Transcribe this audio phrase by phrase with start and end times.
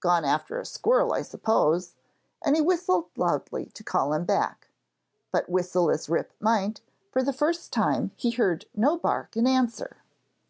[0.00, 1.94] Gone after a squirrel, I suppose,'
[2.42, 4.68] and he whistled loudly to call him back.
[5.32, 10.02] But whistle as Rip might, for the first time he heard no bark in answer.